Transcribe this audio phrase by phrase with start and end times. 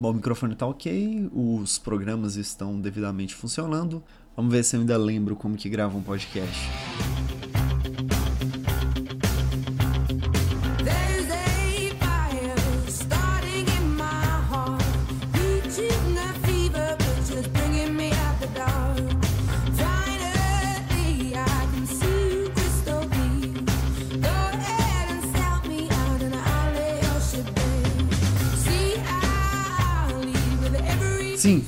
[0.00, 4.00] Bom, o microfone tá ok, os programas estão devidamente funcionando.
[4.36, 6.68] Vamos ver se eu ainda lembro como que grava um podcast.
[31.38, 31.64] Sim,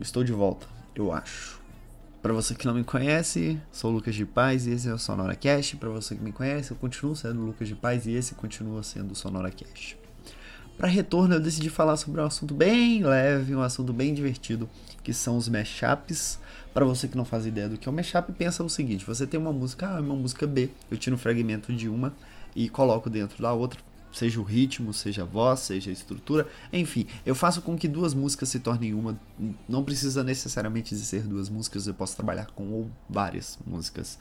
[0.00, 1.60] estou de volta, eu acho.
[2.22, 4.98] Para você que não me conhece, sou o Lucas de Paz e esse é o
[4.98, 5.76] Sonora Cast.
[5.76, 8.84] Para você que me conhece, eu continuo sendo o Lucas de Paz e esse continua
[8.84, 9.98] sendo o Sonora Cast.
[10.78, 14.70] Para retorno, eu decidi falar sobre um assunto bem leve, um assunto bem divertido,
[15.02, 16.38] que são os mashups.
[16.72, 19.26] Para você que não faz ideia do que é um mashup, pensa o seguinte: você
[19.26, 22.14] tem uma música A, uma música B, eu tiro um fragmento de uma
[22.54, 23.80] e coloco dentro da outra
[24.16, 28.14] seja o ritmo, seja a voz, seja a estrutura, enfim, eu faço com que duas
[28.14, 29.20] músicas se tornem uma.
[29.68, 34.18] Não precisa necessariamente de ser duas músicas, eu posso trabalhar com várias músicas.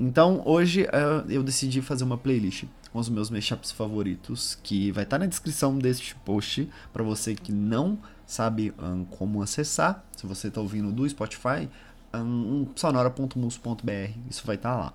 [0.00, 5.04] Então hoje uh, eu decidi fazer uma playlist com os meus mashups favoritos, que vai
[5.04, 10.02] estar tá na descrição deste post para você que não sabe um, como acessar.
[10.16, 11.68] Se você está ouvindo do Spotify,
[12.14, 13.90] um, sonora.mus.br,
[14.30, 14.92] isso vai estar tá lá.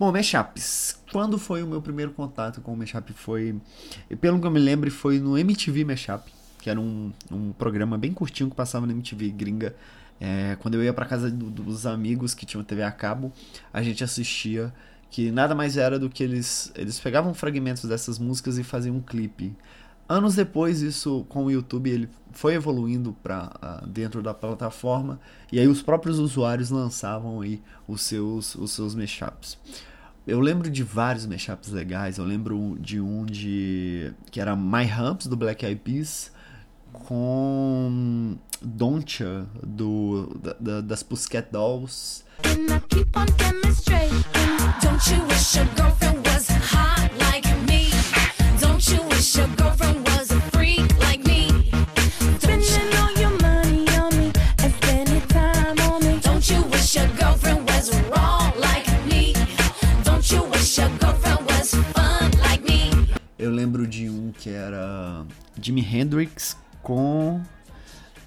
[0.00, 0.98] Bom, Mashups.
[1.12, 3.12] Quando foi o meu primeiro contato com o Mashup?
[3.12, 3.54] Foi,
[4.18, 8.10] pelo que eu me lembro, foi no MTV Mashup, que era um, um programa bem
[8.10, 9.76] curtinho que passava na MTV gringa.
[10.18, 13.30] É, quando eu ia para casa do, dos amigos que tinham TV a cabo,
[13.70, 14.72] a gente assistia
[15.10, 19.02] que nada mais era do que eles eles pegavam fragmentos dessas músicas e faziam um
[19.02, 19.54] clipe.
[20.10, 25.20] Anos depois, isso com o YouTube ele foi evoluindo para ah, dentro da plataforma
[25.52, 29.56] e aí os próprios usuários lançavam aí os seus os seus mashups.
[30.26, 32.18] Eu lembro de vários mashups legais.
[32.18, 36.32] Eu lembro de um de que era My Humps do Black Eyed Peas
[36.92, 42.24] com Doncha do da, da, das Pussycat Dolls.
[63.40, 65.24] Eu lembro de um que era
[65.58, 67.40] Jimi Hendrix com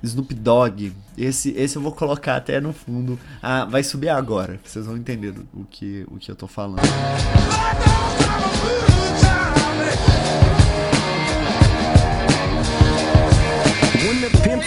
[0.01, 0.91] Snoop Dogg.
[1.15, 3.19] Esse, esse eu vou colocar até no fundo.
[3.39, 4.59] Ah, vai subir agora.
[4.65, 6.81] Vocês vão entender o que, o que eu tô falando.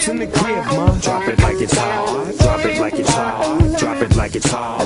[0.07, 0.13] In
[1.01, 2.37] drop it like it's hot.
[2.37, 3.77] Drop it like it's hot.
[3.77, 4.77] Drop it like it's hot.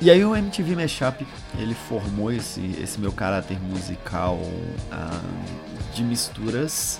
[0.00, 1.24] E aí o MTV Mashup,
[1.58, 6.98] ele formou esse, esse meu caráter musical uh, de misturas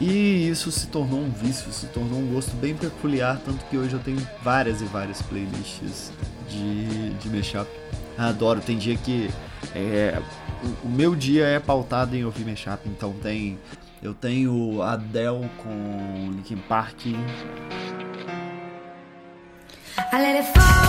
[0.00, 3.94] e isso se tornou um vício, se tornou um gosto bem peculiar, tanto que hoje
[3.94, 6.12] eu tenho várias e várias playlists
[6.48, 7.70] de, de mashup.
[8.18, 9.30] Adoro, tem dia que
[9.74, 10.20] é,
[10.62, 13.58] o, o meu dia é pautado em ouvir mashup, então tem
[14.02, 17.06] eu tenho Adele com Linkin Park.
[20.12, 20.85] I let it fall.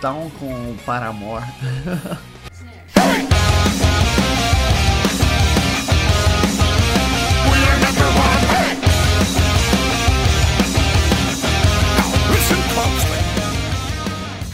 [0.00, 1.44] Town com Paramore.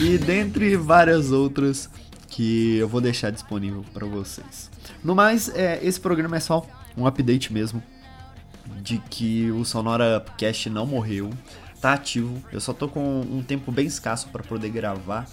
[0.00, 1.90] e dentre várias outras
[2.28, 4.70] que eu vou deixar disponível para vocês.
[5.02, 6.66] No mais, é, esse programa é só
[6.96, 7.82] um update mesmo
[8.80, 11.28] de que o Sonora Cast não morreu,
[11.84, 12.42] tá ativo.
[12.50, 15.28] Eu só tô com um tempo bem escasso para poder gravar.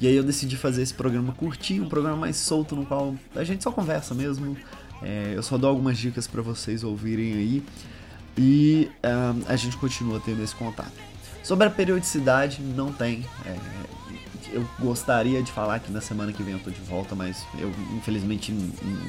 [0.00, 3.42] E aí eu decidi fazer esse programa curtinho, um programa mais solto no qual a
[3.42, 4.56] gente só conversa mesmo.
[5.02, 7.64] É, eu só dou algumas dicas para vocês ouvirem aí
[8.38, 10.92] e um, a gente continua tendo esse contato.
[11.42, 13.26] Sobre a periodicidade, não tem.
[13.44, 13.56] É,
[14.52, 17.72] eu gostaria de falar que na semana que vem eu tô de volta, mas eu
[17.96, 18.52] infelizmente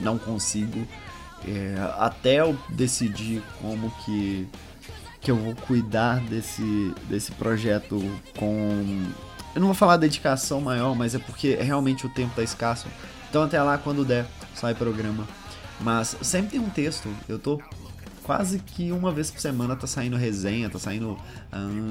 [0.02, 0.88] não consigo.
[1.48, 4.48] É, até eu decidir como que,
[5.22, 8.00] que eu vou cuidar desse, desse projeto
[8.38, 9.06] com.
[9.56, 12.88] Eu não vou falar dedicação maior, mas é porque realmente o tempo tá escasso.
[13.30, 15.28] Então até lá, quando der, sai programa.
[15.80, 17.10] Mas sempre tem um texto.
[17.28, 17.62] Eu tô
[18.28, 21.18] quase que uma vez por semana tá saindo resenha, tá saindo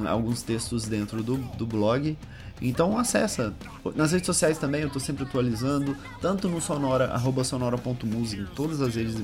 [0.06, 2.16] alguns textos dentro do, do blog.
[2.60, 3.54] Então acessa.
[3.94, 8.82] Nas redes sociais também eu tô sempre atualizando, tanto no Sonora, arroba sonora.music, em todas
[8.82, 9.16] as redes,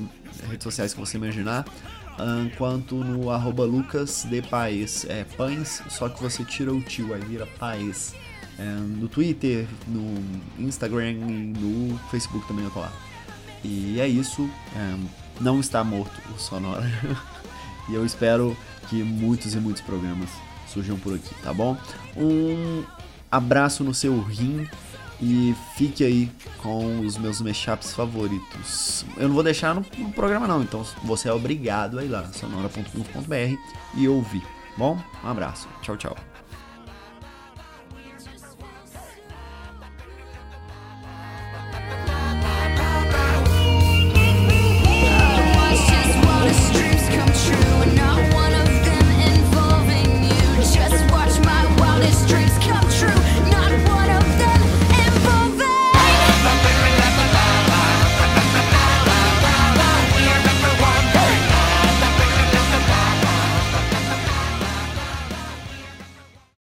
[0.49, 1.65] redes sociais que você imaginar,
[2.57, 7.21] quanto no arroba Lucas de Paes, é pães, só que você tira o tio, aí
[7.21, 8.13] vira Paes.
[8.57, 10.15] É, no Twitter, no
[10.59, 12.91] Instagram no Facebook também eu tô lá.
[13.63, 14.47] E é isso.
[14.75, 16.89] É, não está morto o Sonora.
[17.89, 18.55] e eu espero
[18.89, 20.29] que muitos e muitos programas
[20.67, 21.77] surjam por aqui, tá bom?
[22.17, 22.83] Um
[23.31, 24.67] abraço no seu rim
[25.21, 29.05] e fique aí com os meus mashups favoritos.
[29.17, 32.25] Eu não vou deixar no, no programa não, então você é obrigado a ir lá,
[32.33, 33.57] sonora.com.br
[33.95, 34.43] e ouvir.
[34.77, 35.67] Bom, um abraço.
[35.81, 36.32] Tchau, tchau.